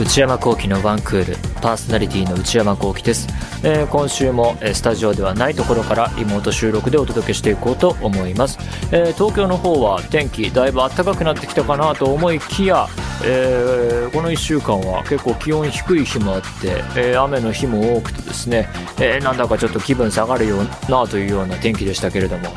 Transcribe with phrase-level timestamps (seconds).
[0.00, 3.28] 内山聖輝のワンクールパーソナリティの内山聖輝です、
[3.64, 8.58] えー、今週もスタジオではないところからリモート収録でお届けしていこうと思います、
[8.92, 12.86] えー、東京の方は天気だいぶ暖かくなってきたかなと思いきや、
[13.24, 18.68] えー、この1週間は結構気温低い日もあって、え雨の日も多くてですね、
[19.00, 22.50] えなんだかちょっと気分下がるようなというような天気でしたけれども。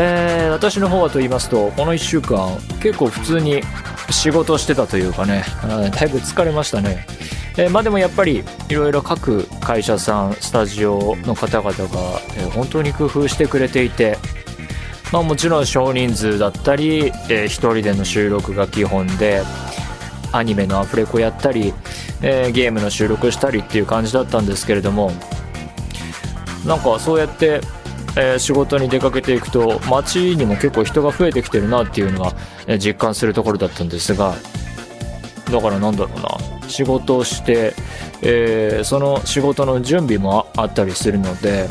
[0.00, 3.62] えー、私の方はと言いますとこの1週間結構普通に
[4.10, 5.44] 仕事してたというかね。
[5.62, 7.06] だいぶ疲れましたね、
[7.56, 11.76] えー、まあでもやっぱりいろいろ各会社さんスタジオの方々が、
[12.36, 14.18] え、本当に工夫してくれていて
[15.12, 19.42] まあもちろん少人数だったり、えー、一人での収録が基本で
[20.32, 21.72] アニメのアフレコやったり、
[22.22, 25.10] えー、ゲームの収録したりっていう感じだったんですけれども
[26.66, 27.60] なんかそうやって
[28.20, 32.34] えー、仕事に出かけていくと街にも結構人が増えてきてるなっていうのは、
[32.66, 34.34] えー、実感するところだったんですが
[35.50, 36.58] だからなんだろうな。
[36.68, 37.72] 仕事をして、
[38.20, 41.68] えー、その仕事の準備もあったりするので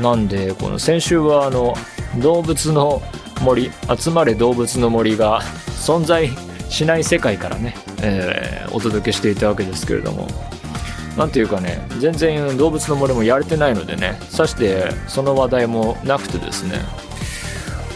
[0.00, 1.74] なんでこの先週はあの
[2.20, 3.02] 動物の
[3.42, 6.30] 森集まれ動物の森が存在
[6.68, 10.28] しない世界からね、えー、お届けしていたわけですけれども
[11.16, 16.78] 何ていうかね全然動物の森もやれてないのでねさしてその話題もなくてですね。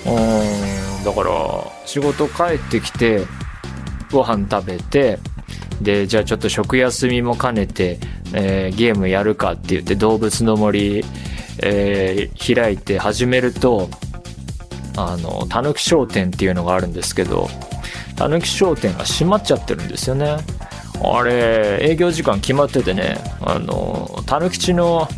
[0.06, 1.32] うんだから
[1.86, 3.22] 仕事帰ってきて
[4.10, 5.18] ご飯食べて
[5.80, 7.98] でじゃあちょっと食休みも兼ねて、
[8.32, 11.04] えー、ゲームやるかって言って動物の森、
[11.62, 13.88] えー、開いて始めると
[14.96, 17.48] あのたぬき商店っていうのがあるんですけど
[18.16, 20.36] たぬき商店が閉まっちゃってるんですよね。
[21.12, 25.08] あれ営業時間決まっててねあのたぬきちの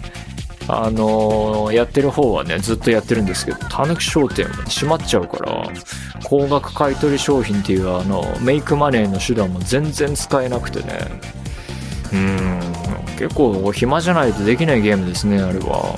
[0.68, 5.68] あのやってる方はねずっとやってるんですけどたぬき商店は閉まっちゃうから
[6.24, 10.98] 高額買取商品っていうあのメイクマネーの手段も全然使えなくてね。
[12.12, 12.60] うん
[13.18, 15.96] 結構暇じゃないとできないゲームですねあれは。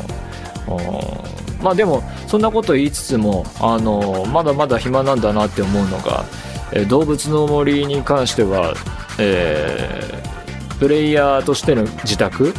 [0.69, 6.25] あまあでもそんなこと言いつつもあのまだまだ暇なんだなって思うのが
[6.73, 8.75] え動物の森に関しては
[9.19, 12.55] えー、プレイヤーとしての自宅、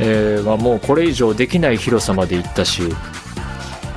[0.00, 2.82] えー、はもうこれ以上できない広さまで行ったし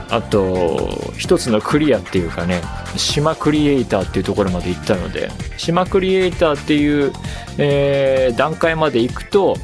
[0.10, 2.62] あと一つのクリアっていうかね
[2.96, 7.12] 島クリエイターっていうところまで行ったので島クリエイターっていう、
[7.58, 9.56] えー、段階まで行くと、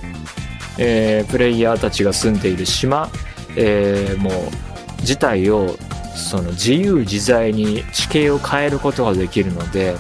[0.77, 3.09] え、プレイヤーたちが住んでいる島、
[3.55, 4.33] えー、もう
[5.01, 5.75] 自体を
[6.15, 9.95] その自由自在に地形を変えることができるので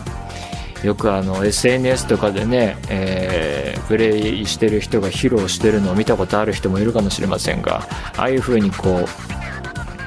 [0.83, 7.87] よくあの SNS とかでね、えー、プレイしてる人が披露してるのを見たことある人もいるかもしれませんが
[8.17, 9.05] ああいう風にこう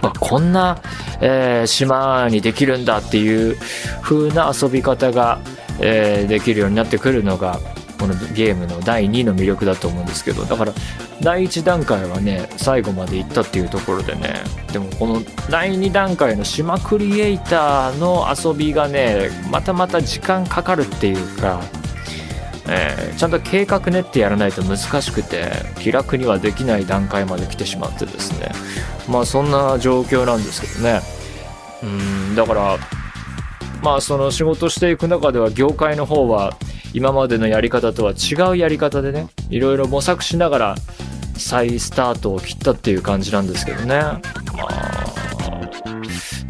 [0.03, 0.79] あこんな、
[1.21, 3.57] えー、島にできるんだっていう
[4.03, 5.41] 風な遊び方が、
[5.81, 7.59] えー、できるようになってくるのが
[7.99, 10.73] このゲームの第2の魅力だと思うんですけどだから
[11.23, 14.43] 第1段階はね最後まで行ったっていうところでね
[14.73, 15.21] でもこの
[15.51, 21.63] 第2段階の島クリエイターの遊びがねまたまた時間かかるっていうか、
[22.69, 28.51] えー、ちゃんと計画練ってやらないと難しくて気楽にはできない段階まで来てしまってですね。
[29.09, 31.01] まあそんな状況なんですけどね。
[31.83, 32.79] うんだから
[33.83, 36.57] まあその仕事していく中では業界の方は
[36.97, 40.75] 今までのやり方とは違うやり方でねいろいろ模索しながら
[41.37, 43.99] 再スタートを切ったっていう感じなんですけどね。
[43.99, 44.21] ま
[44.63, 45.01] あ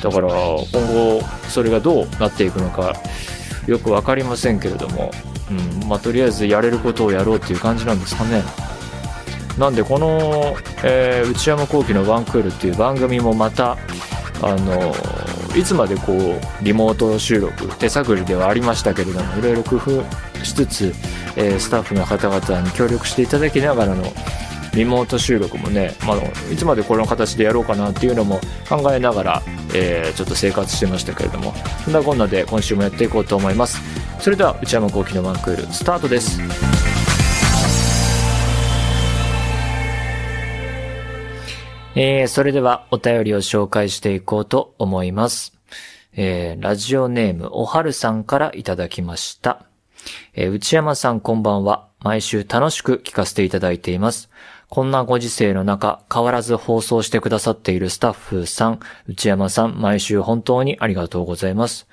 [0.00, 2.94] だから今後それがどうなっていくのか
[3.66, 5.10] よく分かりませんけれども、
[5.50, 5.88] うん。
[5.88, 8.44] まあ、とりあえずやれることをやろうっていう感じなんですかね。
[9.58, 13.72] なんでこの、えー、内山聖輝のワンクールっていう番組もまた
[14.42, 14.94] あの
[15.56, 20.04] いつまでこうリモート収録手探りではありましたけれどもいろいろ工夫
[20.44, 20.94] しつつ、
[21.36, 24.04] えー、スタッフの方々に協力していただきながらの
[24.74, 28.38] リモート収録もね、まあ、いつまでこの形でやろうかなっていうのも
[28.68, 29.42] 考えながら、
[29.74, 31.54] えー、ちょっと生活してましたけれども
[31.84, 33.80] そんなこんなで今週もやっていこうと思います。
[34.20, 36.85] それでは内山昂輝のワンクールスタートです。
[41.98, 45.59] えー、それではお便りを紹介していこうと思います。
[46.13, 49.65] えー、ラジオネームおはるさんからいただきました。
[50.34, 51.89] えー、内山さんこんばんは。
[52.01, 54.28] 毎週楽しく聞かせていただいています。
[54.69, 61.89] こんなご時世の中、変わらず放送してくださっているスタッフさん、内山さん、毎週本当にありがとうございます。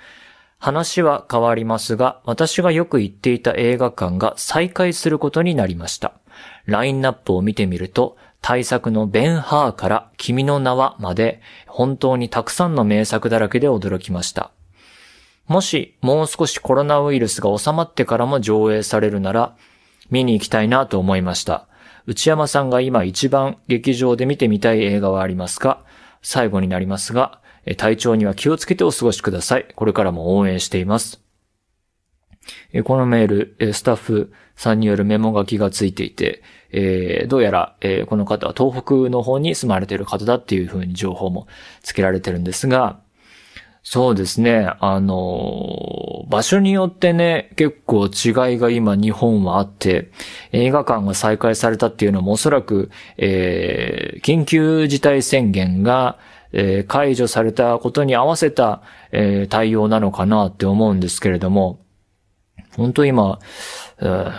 [0.59, 6.11] 話は変わりますが、私がよく行っていた映画館が再開することになりました。
[6.65, 14.51] ラインナップを見てみると、大作のベン・ハーから君の名はまで本当にたくさんの名作だらけで驚きました。
[15.47, 19.55] もしもう少しコロナウイルスが収まってからも上映されるなら、
[20.09, 21.69] 見に行きたいなと思いました。
[22.05, 25.85] 内山さんが今一番劇場で見てみたい映画はありますか？
[26.21, 27.39] 最後になりますが、
[27.77, 29.67] 体調には気をつけてお過ごしください。
[29.73, 31.21] これからも応援しています。
[32.83, 36.43] このメール、スタッフさんによるメモ書きがついていて、
[36.73, 41.47] えー、どうやら、えー、この方は東北の方に住まれている方だっていう風に情報も
[41.83, 42.99] 付けられてるんですが、
[43.85, 44.71] そうですね。
[44.79, 50.09] あの、場所によってね、結構違いが今日本はあって、
[50.53, 56.17] 映画館が再開されたっていうのもおそらく、えー、緊急事態宣言が、
[56.53, 61.81] えー、解除されたことに合わせた、えー、対応なのかなって思うんですけれども、
[62.77, 63.39] 本当今、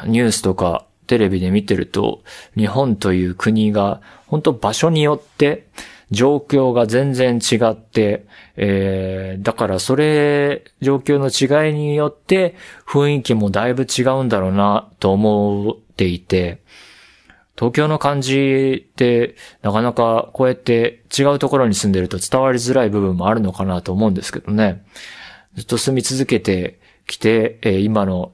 [0.06, 2.22] ニュースとかテレビで見てると、
[2.56, 5.66] 日本という国が、本当場所によって、
[6.10, 12.54] 状況が全然違って、えー、だからそれ、状況の違いによって
[12.86, 16.62] 雰囲気もだいぶ違うんだろうなと思っていて、
[17.56, 24.82] 東京の感じってなかなかこうやって違うところに住んでると伝わりづらい部分もあるのかなと思うんですけどね。
[25.54, 28.32] ずっと住み続けてきて、えー、今の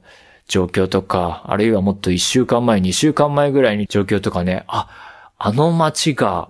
[0.51, 4.89] 状況とか、あるいはもっと一週間前、二週間前ぐらいに状況とかね、あ、
[5.37, 6.49] あの街が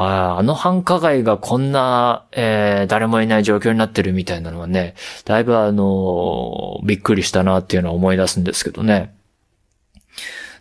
[0.00, 4.94] ああの繁華街がこんな、えー、誰もいない状況になってるみたいなのはね、
[5.24, 9.17] だいぶあのー、びっくりしたなっていうのは思い出すんですけどね。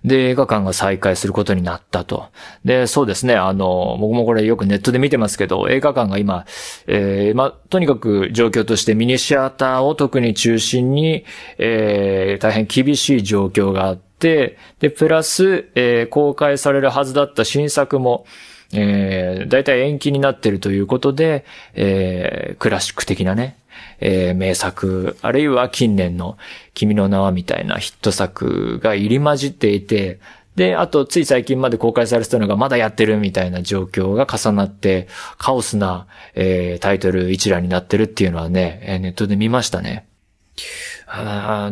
[0.03, 2.27] で、映画館が再開することになったと。
[2.65, 6.45] で、そうですね、あの、僕もこれよくネットで見てますけど、映画館が今、
[6.87, 11.25] えー、まとにかく状況としてミニシアターを特に中心に、
[11.57, 18.25] えー、大変厳しい状況があって、で、プラス、えー、公開されるはずだった新作も、
[18.73, 23.57] えー、大体延期になってるということで、えー、クラシック的なね、
[23.99, 26.37] えー、名作、あるいは近年の
[26.73, 30.19] 君の名はみたいなヒット作が入り混じっていて、
[30.55, 40.07] で、あと、つい最近まで公開されてたのがまだやってるみたいな状況が重なって、カオスな、えー、タイトル一覧になってるっていうのはね、ネットで見ましたね。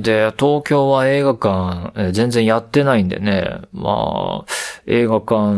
[0.01, 5.55] で、東京は映画館、全然やってないんでね、まあ、映画館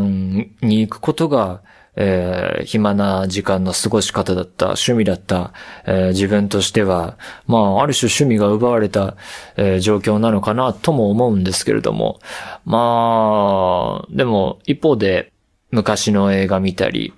[0.62, 1.62] に行くことが、
[2.00, 5.52] えー、暇な時間の過ごし方だった、趣味だった、
[5.86, 9.16] えー、自分としては、まあ、ある種趣味が奪われた、
[9.56, 12.20] えー、状況なのかなとも思うんですけれども、
[12.66, 15.34] まあ、でも、一方で、
[15.72, 17.14] 昔の映画見たり、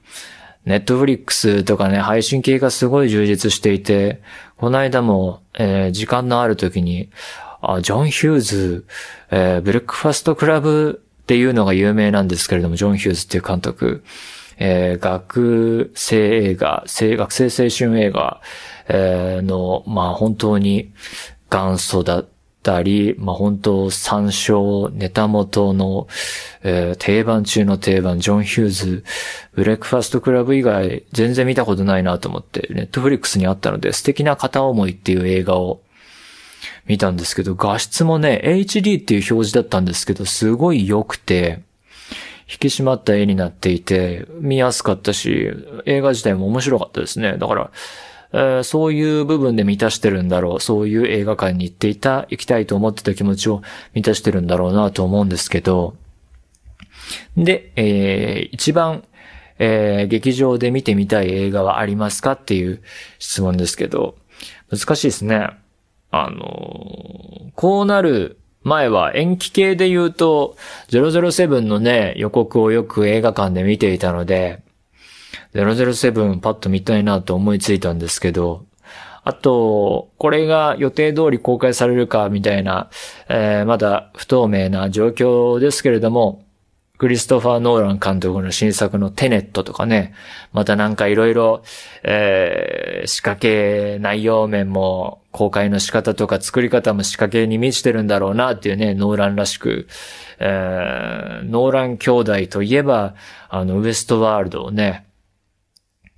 [0.66, 4.22] ネットフリックスとかね、配信系がすごい充実していて、
[4.58, 7.10] この間も、えー、時間のある時に、
[7.62, 8.86] あ、ジョン・ヒューズ、
[9.30, 14.04] えー、ブレックファストクラブっていうのが有名なんですけれども、ジョン・ヒューズっていう監督、
[14.58, 18.42] えー、学生映画、学生青春映画、
[18.88, 20.92] えー、の、まあ本当に
[21.52, 22.28] 元祖だっ
[22.64, 26.08] たり、まあ本当参照、ネタ元の、
[26.64, 29.04] えー、定番中の定番、ジョン・ヒューズ、
[29.54, 35.82] ブレックファストクラブ以外全然見たことないなと思って、ネットフリックスにあったので素敵な片思いっていう映画を
[36.86, 41.62] 見たんですけど、画質もね、HD っていう表示だったんですけど、すごい良くて、
[42.52, 45.52] 引き締まった絵になっていて、見やすかったし、
[45.86, 47.38] 映画自体も面白かったですね。
[47.38, 47.72] だから、
[48.32, 50.60] えー、そういう部分で満たしてるんだろう。
[50.60, 53.62] そういう映画館に行っていた、行きたいと思ってた気持ちを
[53.94, 55.96] 満たしてるんだろうなと思うんですけど、
[57.38, 59.04] で、えー、一番、
[59.60, 62.82] えー、劇場で見てみたい映画はありますかっていう
[63.20, 64.16] 質問ですけど、
[64.72, 65.50] 難しいですね。
[66.12, 70.56] あの、こうなる前は延期系で言うと、
[70.90, 74.62] 007のね、予告をよく映画館で見ていたので、
[75.54, 78.66] 007パッと見たいなと思いついたんですけど、
[79.24, 82.90] あと、これが予定通り公開されるかみたいな、
[83.28, 86.46] えー、まだ不透明な状況ですけれども、
[86.98, 90.14] クリストファー・ノーラン監督の新作のテネットとかね、
[90.52, 91.64] またなんかいろいろ、
[92.04, 99.88] えー、仕掛け内容面も、公開の仕方とか作り方も仕掛けに満ちてるんだろうなっていうね、ノーランらしく、
[100.40, 103.16] えー、ノーラン兄弟といえば、
[103.50, 105.06] あの、ウエストワールドをね、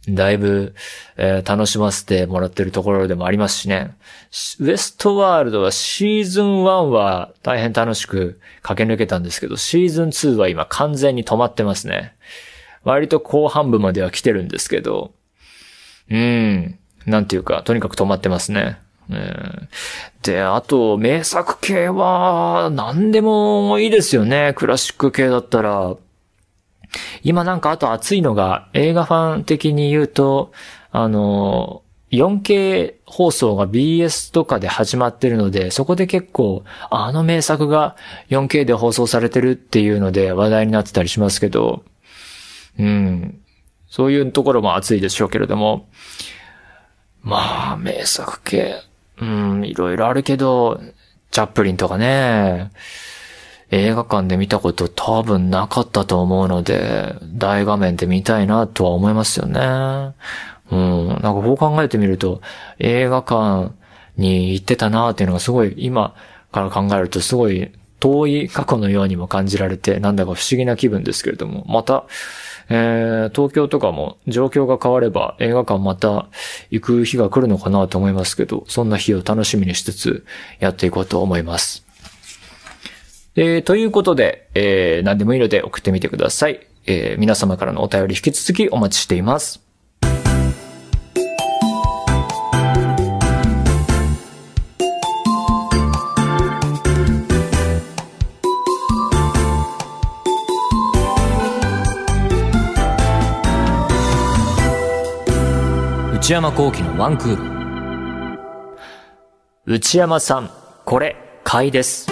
[0.09, 0.73] だいぶ、
[1.17, 3.95] えー、楽しませてもらってるところでもありますしね。
[4.59, 12.15] ウエストワールドはシーズン1は大変楽しく駆け抜けたんですけど、シーズン2は今完全に止まってますね。
[12.83, 15.13] 割と後半部までは来てるんですけど、
[16.09, 18.79] うん、なんていうか、とにかく止まってますね。
[20.21, 24.53] で、あと、名作系は、何でもいいですよね。
[24.55, 25.95] クラシック系だったら。
[27.23, 30.51] 今なんかあと熱いのが、映画ファン的に言うと、
[30.91, 37.95] あの、4K 放送が BS とかで始まってるので、そこで結構、あの名作が
[38.29, 41.83] 4K で放送されてるっていうので話題になってたりしますけど、
[42.77, 43.41] うん。
[43.87, 45.89] そういうところも熱いでしょうけれども、
[47.23, 48.75] まあ、名作系、
[49.21, 50.81] うん、いろいろあるけど、
[51.29, 52.71] チャップリンとかね、
[53.69, 60.13] 映画館で見たこと多分なかったと思うので、大画面で見たいなとは思いますよね。
[60.71, 61.07] うん。
[61.07, 62.41] なんかこう考えてみると、
[62.79, 63.71] 映画館
[64.17, 66.15] に行ってたなっていうのがすごい、今
[66.51, 67.71] から考えるとすごい
[68.01, 72.05] 遠い過去のようにも感じられて、なんだか不思議な気分ですけれども、また、
[72.67, 76.27] えー、東京とかも状況が変われば映画館また
[76.69, 80.25] 行く日が来るのかなと思いますけど、そんな日を楽しみにしつつ
[80.59, 81.85] やっていこうと思います。
[83.35, 86.67] えー、ということで、えー、何でもいいので送ってみてください。
[86.87, 89.70] えー、皆様からのお便り引き続きお待ちしています。
[106.31, 108.35] 内山幸喜のワンクー
[109.65, 109.75] ル。
[109.75, 110.49] 内山さん、
[110.85, 112.07] これ、買いです。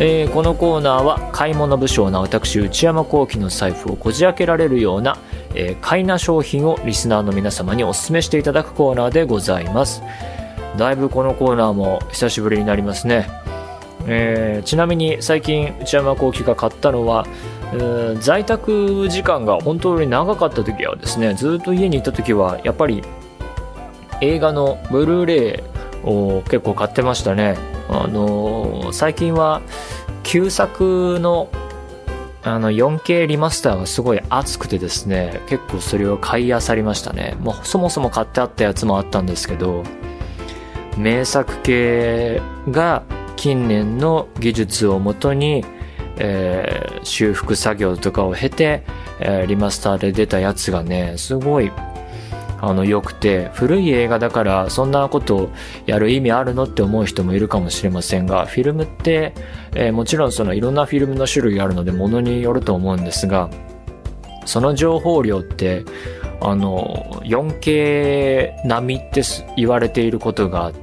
[0.00, 5.18] えー、このコーナーは買い物不詳な私内山幸喜の財布をこじ開けられるような、
[5.54, 10.02] えー、買いな商品をリスナーの皆様にお勧めしていただくコーナーでございます
[10.78, 13.28] だいぶこのコーナーも久しぶりになりますね、
[14.06, 17.26] えー、ちなみに最近内山幸喜が買ったのは
[18.20, 23.02] 在宅時間が本当に長かった時はですねずっと家にいた時はやっぱり
[24.20, 25.64] 映画のブルーレ
[26.04, 27.56] イを結構買ってましたね。
[27.88, 29.62] あのー、最近は
[30.22, 31.48] 旧作の
[32.44, 37.36] あの 4K リマスターがすごい熱くてですね結構それを買い漁りましたね。
[37.40, 39.84] もうそもそも買ってあったやつもあったんですけど
[40.96, 43.04] 名作系が
[43.36, 45.64] 近年の技術をもとに
[46.24, 48.84] えー、修復作業とかを経て、
[49.18, 51.72] えー、リマスターで出たやつがね、すごい、
[52.60, 55.50] あの、良くて、古い映画だからそんなことを
[55.84, 59.34] やる意味あるのって思う人もいるかもしれませんが、フィルムって、
[59.74, 63.50] えー、もちろんそのいろんなフィルムの種類あるので、ものによると思うんですが、
[64.46, 65.84] その情報量って、
[66.40, 69.22] あの、4K 並みって
[69.56, 70.81] 言われていることがあって、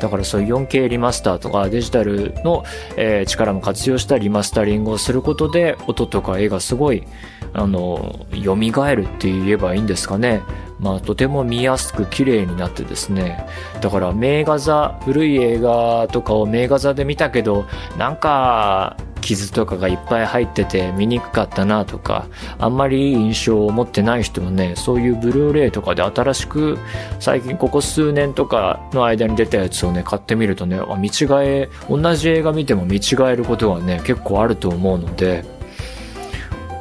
[0.00, 2.64] だからそういう 4K リマスターとかデジタルの、
[2.96, 7.06] えー、力も活用したリマスタリングをすることで、音とか絵がすごい、
[7.52, 10.42] あの、蘇るって言えばいいんですかね。
[10.80, 13.44] まあ、とても見やすく綺麗になってですね。
[13.80, 17.66] だから、名画座、古い映画とかを名画座で見たけど、
[17.96, 18.96] なんか、
[19.28, 22.26] 傷とかがいっぱい入ってて見にくかったなとか、
[22.58, 26.78] あんまりいい印象を持ってない人もね、そういうブルーレイとかで新しく、
[27.20, 35.44] 最近ここ数年とかの間に出たやつをね、買ってみるとね、あ見違え、同じ映画見ても見違えることがね、結構あると思うので、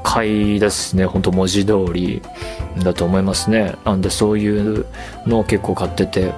[0.04, 2.22] 買いですね、ほんと文字通り
[2.82, 3.76] だと思いますね。
[3.84, 4.86] なんでそういう
[5.26, 6.32] のを結構買ってて、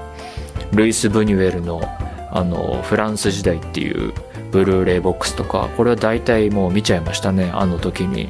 [0.74, 1.82] ルイス・ブニュエルの
[2.31, 4.13] あの、フランス時代っていう
[4.51, 8.29] ブルーレイボックスとか、これは大体もう見ちゃいましたね、あの時に。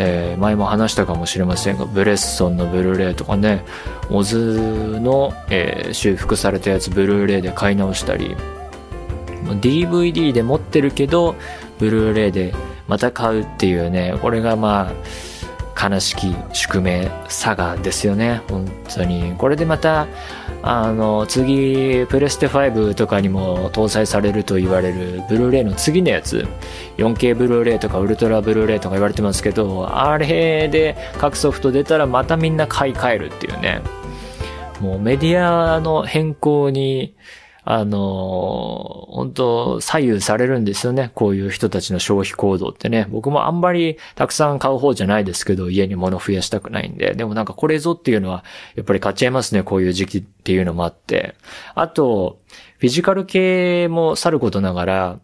[0.00, 3.64] えー、前も話したかもしれませんが、ブレッソンのブルーレイとかね、
[4.10, 8.36] オズの、えー、修復されたやつブルーレイで買い直したり、
[9.60, 11.34] DVD で持ってるけど、
[11.80, 12.54] ブルーレイで
[12.86, 14.92] また買うっていうね、これがま
[15.76, 19.34] あ、悲しき宿命、サガですよね、本当に。
[19.36, 20.06] これでまた、
[20.62, 26.46] あの、次、プレステ5とかにも搭載されると言われる、ブルーレイの次のやつ、
[26.96, 33.82] 4K ブルーレイとかウルトラブルーレイとか言われてますけど、あれで各ソフト出たらまたみんな買い替えるっていうね。
[34.80, 37.14] もうメディアの変更に、
[37.70, 41.10] あの、本当左右されるんですよね。
[41.14, 43.06] こういう人たちの消費行動ってね。
[43.10, 47.12] 僕もあんまりたくさん買う方じゃないですけど、家に物増やしたくないんで。
[47.12, 48.42] でもなんかこれぞっていうのは、
[48.74, 49.64] やっぱり買っちゃいますね。
[49.64, 51.34] こういう時期っていうのもあって。
[51.74, 52.40] あと、
[52.78, 55.20] フィジカル系もさることながら、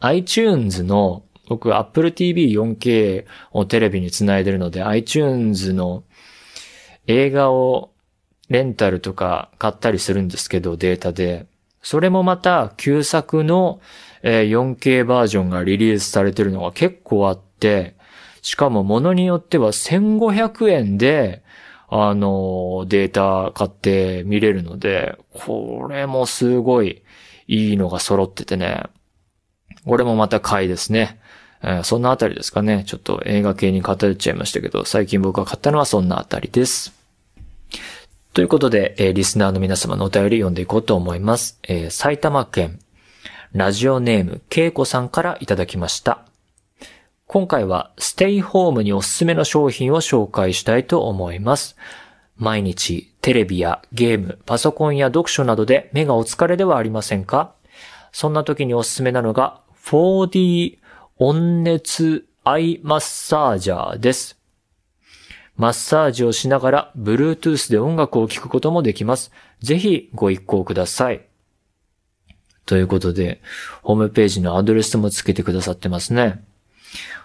[0.00, 6.04] iTunes の、僕 Apple TV 4K をテレビにつないでるので、iTunes の
[7.06, 7.91] 映画を
[8.52, 11.46] レンタルとか買ったりするんですけど、データで。
[11.82, 13.80] それもまた旧作の
[14.22, 17.96] 4K バージョンがリリースされてるのが結構あって、
[18.42, 21.42] しかも物によっては1500円で、
[21.88, 27.02] あの、データ買って見れるので、これもすごい
[27.48, 28.84] いいのが揃っててね。
[29.84, 31.18] これもまた買いですね。
[31.62, 32.84] え、そんなあたりですかね。
[32.86, 37.01] ちょっと映画系に偏っちゃいましたけど、最近僕が買ったのはそんなあたりです。
[38.34, 41.58] ということで、えー、リスナーの皆様のお便り読んでいこうと思います。
[41.64, 42.78] えー、埼玉県、
[43.52, 46.24] ラジオネーム、けいこさんからいただきました。
[47.26, 51.76] 今回は、ステイホームにおすすめの商品を紹介したいと思います。
[52.38, 57.52] 毎日、テレビやゲーム、パソコンや読書などで目がお疲れではありませんか？
[58.12, 60.78] そんな時におすすめなのが、4D
[61.18, 64.38] 温熱アイマッサージャーです。
[65.56, 69.30] マッサージをしながら Bluetooth で音楽を聴くこともできます。
[69.60, 71.26] ぜひご一行ください。
[72.64, 73.40] ということで、
[73.82, 76.42] ホームページのアドレスもつけてくださってますね。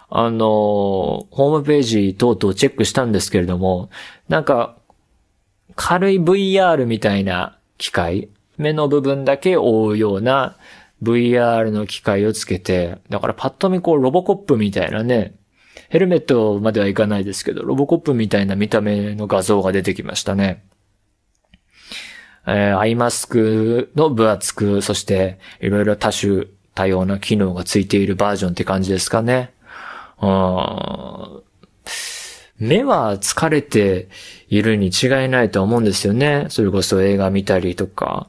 [0.09, 3.89] あの、ホームページ等々チェックしたんですけれども、
[4.29, 4.77] なんか、
[5.75, 10.57] 軽い VR みたいな機械、目の部分だけ覆うような
[11.03, 15.35] VR の機械をつけて、だからパッと見こうロボコップみたいなね、
[15.89, 20.63] ヘルメットまではいかないですけど、ロボコップみたいな見た目の画像が出てきましたね。
[22.45, 29.53] えー、アイマスクの分厚く、そしていろいろ多種多様な機能がついているバージョンって感じですかね。
[30.21, 31.43] うん
[32.59, 34.09] 目は疲れて
[34.47, 36.47] いるに違いないと思うんですよね。
[36.49, 38.27] それこそ映画見たりとか、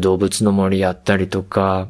[0.00, 1.88] 動物の森やったりとか、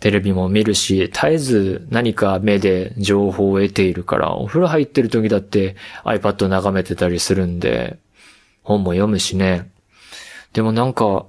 [0.00, 7.98] テレビも見るし、絶えず何か目で情報を得ているから、お風呂入ってる時だって iPad 眺めてたりするんで、
[8.62, 9.70] 本も読むしね。
[10.52, 11.26] でもなんか、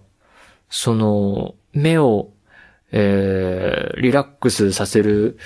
[0.69, 2.31] その、目を、
[2.91, 5.37] えー、リラックスさせる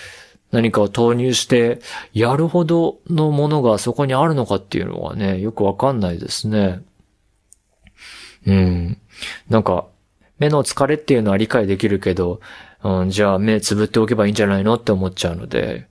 [0.52, 1.80] 何かを投入して、
[2.14, 6.82] やるほどのものがそこにあるのかっていうのはね、よくわかんないですね。
[8.46, 8.98] うん。
[9.50, 9.86] なんか、
[10.40, 12.40] 目の疲れっていうのは理解できるけど、
[12.84, 15.88] うん、じゃあ目つぶっておけばいいんじゃないのって思っちゃうので、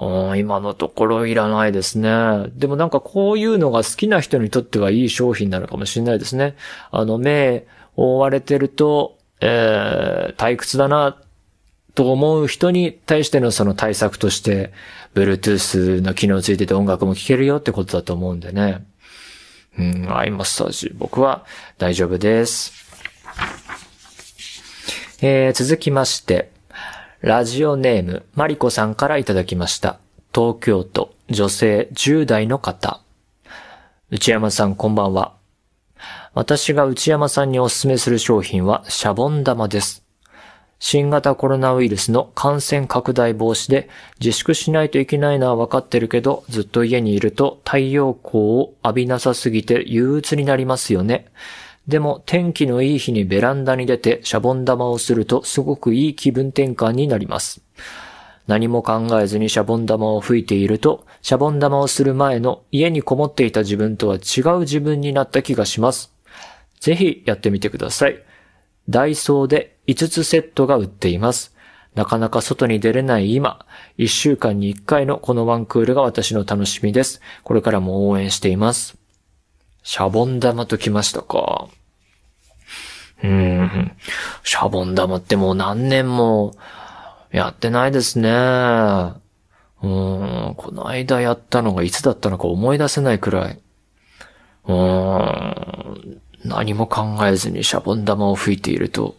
[0.00, 2.48] うん、今のところいらないですね。
[2.54, 6.56] でもなんかこういうのが好きな人にとってはいい商品なのかもしれないですね。
[6.90, 7.66] あの目
[7.96, 11.18] 覆われてると、えー、退屈だな
[11.94, 14.72] と思う人に対してのその対策として、
[15.14, 18.86] Bluetooth の機能ついてて音楽も聴けるよってことだと思うんでね。
[19.78, 20.92] うん、アイマッサージ。
[20.94, 21.44] 僕は
[21.78, 22.72] 大丈夫です。
[25.24, 26.50] えー、続きまして、
[27.20, 30.00] ラジオネーム、マリコさんからいただきました。
[30.34, 33.00] 東京都、女性10代の方。
[34.10, 35.34] 内山さんこんばんは。
[36.34, 40.02] 私が内山さんにお勧めする商品はシャボン玉です。
[40.80, 51.26] 新型コロナウイルスの感染拡大防止で自粛しないといけないのはわかってるけど、ずっと家にいると太陽光を浴びなさすぎて憂鬱になりますよね。
[51.88, 57.60] でも天気のいい日にベランダに出てシャボン玉をするとすごくいい気分転換になります。
[58.46, 66.12] 何も考えずにシャボン玉を吹いていると、シャボン玉をする前の家にこもっていた自分とは違う自分になった気がします。
[66.80, 68.22] ぜひやってみてください。
[68.88, 71.54] ダイソーで5つセットが売っています。
[71.94, 73.64] なかなか外に出れない今、
[73.98, 77.20] 1週間に1回のこのワンクールが私の楽しみです。
[77.44, 79.01] これからも応援しています。
[79.82, 81.68] シャボン玉ときましたか？
[83.22, 83.92] うん。
[84.44, 86.54] シャボン玉ってもう何年も
[87.30, 88.28] やってないですね。
[89.82, 90.54] うん。
[90.56, 93.60] この間やったのがいつだったのか思い出せないくらい。
[94.66, 96.20] うん。
[96.44, 99.16] 何も考えずにシャボン玉を吹いていると、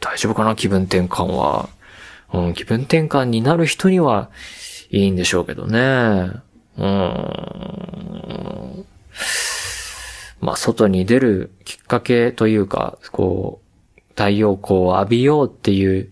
[0.00, 0.56] 大丈夫かな？
[0.56, 1.68] 気分転換は。
[2.32, 4.30] うん、気分転換になる人には
[4.90, 6.30] いいんでしょうけどね。
[6.76, 8.84] うん。
[10.40, 13.60] まあ、外に出るきっかけというか、こ
[13.96, 16.10] う、太陽光を浴びようっていう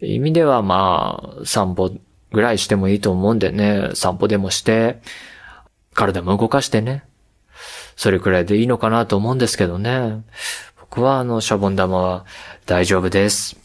[0.00, 1.92] 意味では、まあ、散歩
[2.30, 5.00] ぐらいしてもいいと思うんでね、散歩でもして、
[5.94, 7.04] 体も動かしてね、
[7.96, 10.22] それくらいでいいのかなと思うんですけどね。
[10.80, 12.24] 僕はあの、シャボン玉は
[12.66, 13.56] 大丈夫です。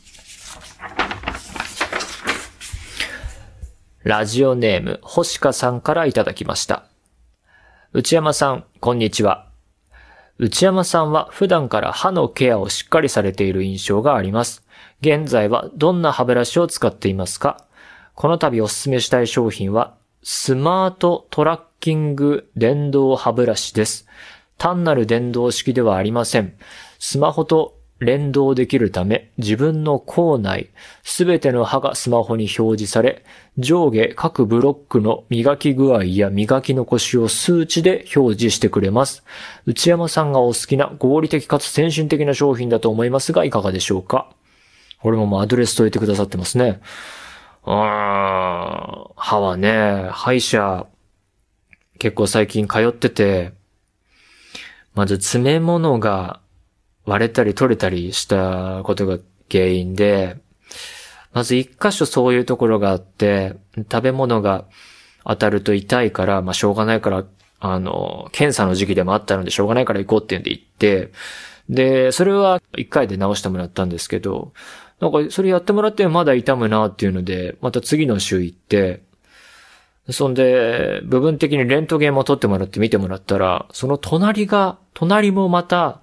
[4.04, 6.86] ラジオネーム、星香さんからいただきました。
[7.94, 9.47] 内山さん、こんにちは。
[10.40, 14.64] 内山さんは普段から歯のケアをしっかりされている印象があります。
[15.02, 17.66] 現在はどんな歯ブラシを使っていますか？
[18.14, 24.08] この度お勧めしたい商品は、スマートトラッキング電動歯ブラシです。
[24.58, 26.56] 単なる電動式ではありません。
[27.00, 30.70] スマホと連動できるため、自分の口内、
[31.04, 33.24] すべての歯がスマホに表示され、
[33.58, 39.24] 上下各ブロックの磨き具合や磨き残しを数値で表示してくれます。
[39.66, 44.30] 内山さんがお好きな合理的かつ先進的な商品だと思いますが、いかがでしょうか？
[45.02, 46.82] これももうアドレスといてくださってますね。
[47.66, 47.74] うー、
[49.16, 50.86] 歯はね、歯医者、
[52.00, 53.54] 結構最近通ってて、
[54.94, 56.42] まず詰め物が
[57.08, 59.18] 割れたり取れたりしたことが
[59.50, 60.38] 原因で、
[61.34, 63.56] まず一箇所そういうところがあって、
[63.92, 64.66] 食べ物が
[65.24, 67.24] 当たると痛いから、まあしょうがないから、
[67.60, 71.12] あの、検査の時期でもあったのでしょうがないから行こうって言うんで行って、
[71.70, 74.54] で、それは一回で直してもらったんですけど、
[75.00, 79.02] なんかそれやってもらってまだ痛むなっていうので、また次の週行って、
[80.10, 86.02] そんで、部分的にレントゲンも取ってもらって見てもらったら、その隣が、隣もまた、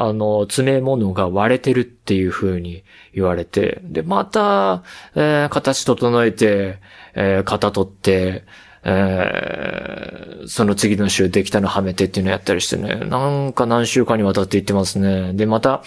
[0.00, 2.84] あの、詰め物が割れてるっていう風に
[3.14, 4.84] 言われて、で、また、
[5.14, 6.78] えー、形整えて、
[7.14, 8.44] えー、型取って、
[8.84, 15.32] えー、その次の週できたのはめてっていうのやったりしてね、なんか何週間にわたって言ってますね。
[15.32, 15.82] で、また、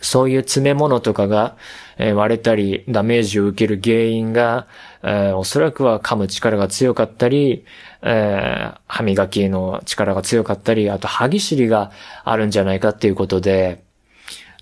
[0.00, 1.56] そういう詰め物とかが、
[1.98, 4.66] え、割れたり、ダメージを受ける原因が、
[5.02, 7.64] え、おそらくは噛む力が強かったり、
[8.06, 11.90] えー、歯磨きの力が強かったり、あと歯ぎしりが
[12.22, 13.82] あるんじゃないかっていうことで、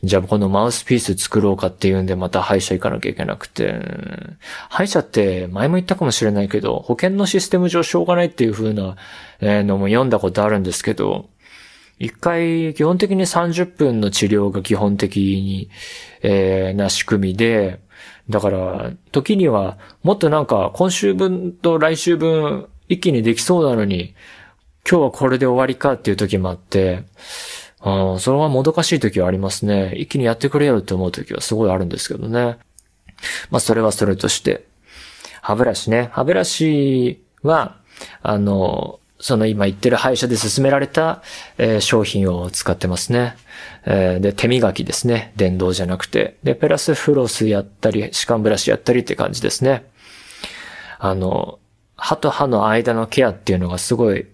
[0.04, 3.74] じゃあこのマウスピース作ろうかっていうんでまた歯医者行かなきゃいけなくて、
[4.68, 8.96] 歯医者って前も言ったかもしれないけど、保険のシステム上しょうがないっていう風な
[9.40, 11.28] のも読んだことあるんですけど、
[11.98, 15.68] 一回基本的に30分の治療が基本的に、
[16.22, 17.80] えー、な仕組みで、
[18.28, 24.14] だから、時には、もっとなんか、今週分と来週分、一気にできそうなのに、
[24.88, 27.04] 今日はこれで終わりかっていう時もあって、
[27.80, 29.94] あそれはもどかしい時はありますね。
[29.96, 32.58] 一気にやってくれよって思う時はすごいあるんですけどね。
[33.50, 34.64] まあ、それはそれとして。
[35.40, 36.10] 歯ブラシね。
[36.12, 37.76] 歯ブラシは、
[38.22, 41.22] あの、その今言ってる歯医者で勧められた、
[41.56, 43.36] えー、商品を使ってますね。
[43.86, 45.32] えー、で、手磨きですね。
[45.36, 46.36] 電動じゃなくて。
[46.42, 49.86] で、プラスフロスやったり、歯間ブラシやったりって感じですね。
[50.98, 51.58] あの、
[52.04, 54.26] 歯と歯の間のケアっていうのがすごい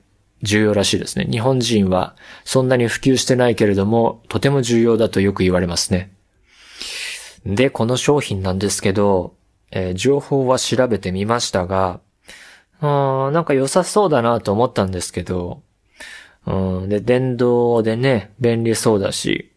[0.43, 1.27] 重要らしいですね。
[1.31, 6.11] 日本人はそんなに普及してないけれども、とても重要だとよく言われますね。
[7.45, 9.35] で、この商品なんですけど、
[9.71, 12.01] えー、情報は調べてみましたが、
[12.81, 15.61] うん、なんか良さそうだなと思ったんですけど、
[16.47, 19.53] うん、で、電動でね、便利そうだし、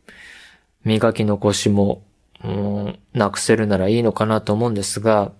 [0.84, 2.04] 磨き残しも、
[2.44, 5.32] うん、なくせるならいいのかなと思うんですが、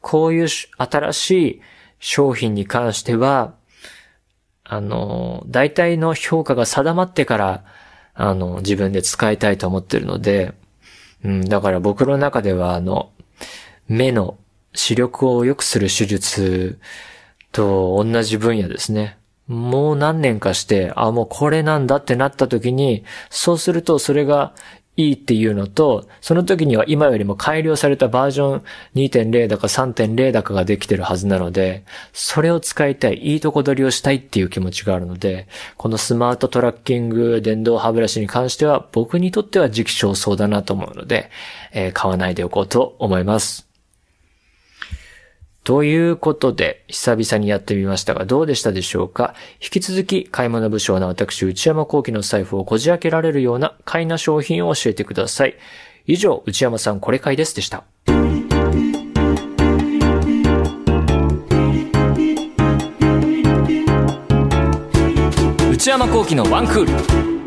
[0.00, 1.60] こういう新しい
[2.00, 3.54] 商品に関しては、
[4.64, 7.64] あの、大体の評価が定まってから、
[8.14, 10.54] あの、自分で使いたいと思ってるので、
[11.24, 13.12] うん、だから僕の中では、あの、
[13.86, 14.38] 目の
[14.72, 16.78] 視力を良くする手術
[17.52, 19.18] と同じ分野ですね。
[19.46, 24.54] もう何年かして、あ、もうこれなんだってなった時に、そうするとそれが
[25.00, 28.62] いいっていうのと、その時には今よりも改良されたバージョン
[28.94, 41.30] 2.0だか3.0だかができてるはずなので、それを使いたい、いいとこ取りをしたいっていう気持ちがあるので、このスマートトラッキング電動歯ブラシに関しては僕にとっては時期尚早だなと思うので、
[41.72, 43.69] えー、買わないでおこうと思います。
[45.62, 49.34] ということで、久々にやってみましたが、どうでしたでしょうか？
[49.62, 55.56] 引き続き、買い物武将の私、内山幸喜の財布をこじ開けられるような買いな商品を教えてください。
[56.06, 57.84] 以上、内山さんこれ買いですでした。
[65.70, 67.39] 内山幸喜のワンクール。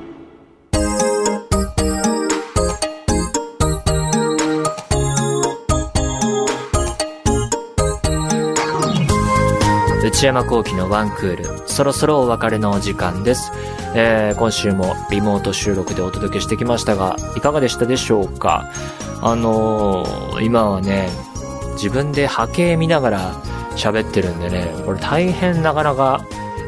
[10.13, 13.51] 内山幸喜のワンクール、そろそろお別れのお時間です。
[13.95, 18.69] えー、今週もリモート収録でお届けしてきましたが、いかがでしたでしょうか？
[19.21, 21.09] あのー、今はね、
[21.73, 23.33] 自分で波形見ながら
[23.75, 26.23] 喋ってるんでね、これ大変なかなか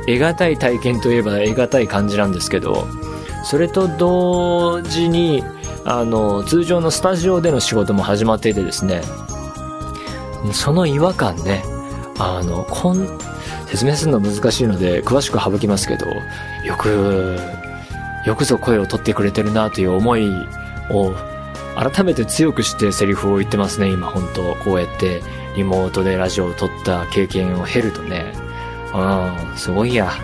[0.08, 2.88] 得難い体験といえば得難い感じなんですけど、
[3.44, 5.44] それと同時に、
[5.86, 9.04] あの、通常のスタジオでの仕事も始まっていてですね、
[10.52, 11.64] その違和感ね、
[12.18, 13.08] あの、こん、
[13.68, 16.08] 説明するの難しいので詳しく省きますけど、
[16.64, 17.38] よく、
[18.26, 20.32] よくぞ声を取ってくれてるなという思い
[20.90, 21.14] を
[21.76, 25.22] 改めて強くしてセリフを言ってますね、今本当こうやって
[25.56, 28.34] リモートでラジオを撮った経験を経るとね。
[28.94, 30.08] うん、すごいや。
[30.08, 30.18] は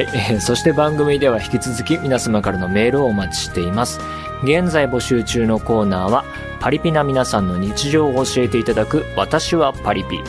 [0.00, 4.00] い、えー、そして番組では引き続き皆様からのメールをお待ちしています。
[4.44, 6.24] 現在募集中のコーナーは、
[6.60, 10.20] パリピな皆さんの日常を教えていただく、私はパリピ。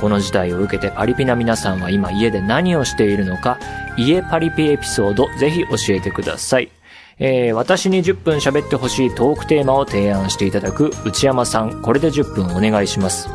[0.00, 3.58] この時代を受けてパリピな皆さんは今家で何をしているのか、
[3.96, 6.70] 家パリピエピソードぜひ教えてください。
[7.18, 13.28] えー、私に10分喋ってほしいトークテーマを提案していただく内山さん、これで10分お願いします。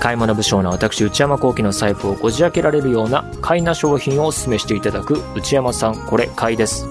[0.00, 6.86] 買い物不詳な私内山幸喜の財布をこじ開けられるような買いな商品をお勧めしていただく内山さんこれ買いです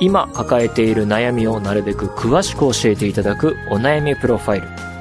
[0.00, 4.95] 今抱えている悩みをなるべく詳しく教えていただくお悩みプロファイル